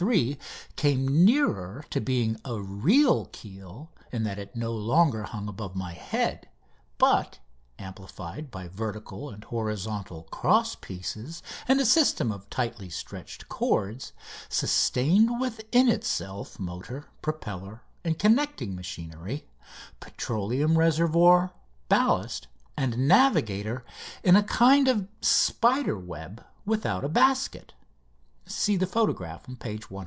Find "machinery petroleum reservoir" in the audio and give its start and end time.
18.73-21.51